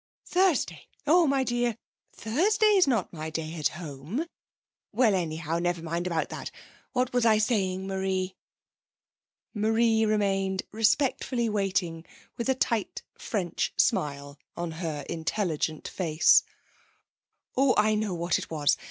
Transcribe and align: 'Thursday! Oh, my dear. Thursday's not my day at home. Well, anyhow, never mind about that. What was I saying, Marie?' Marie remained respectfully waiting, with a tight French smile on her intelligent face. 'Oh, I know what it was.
'Thursday! 0.25 0.87
Oh, 1.05 1.27
my 1.27 1.43
dear. 1.43 1.77
Thursday's 2.11 2.87
not 2.87 3.13
my 3.13 3.29
day 3.29 3.53
at 3.53 3.67
home. 3.77 4.25
Well, 4.91 5.13
anyhow, 5.13 5.59
never 5.59 5.83
mind 5.83 6.07
about 6.07 6.29
that. 6.29 6.49
What 6.93 7.13
was 7.13 7.23
I 7.23 7.37
saying, 7.37 7.85
Marie?' 7.85 8.35
Marie 9.53 10.03
remained 10.07 10.63
respectfully 10.71 11.49
waiting, 11.49 12.03
with 12.35 12.49
a 12.49 12.55
tight 12.55 13.03
French 13.13 13.73
smile 13.77 14.39
on 14.57 14.71
her 14.81 15.05
intelligent 15.07 15.87
face. 15.87 16.41
'Oh, 17.55 17.75
I 17.77 17.93
know 17.93 18.15
what 18.15 18.39
it 18.39 18.49
was. 18.49 18.77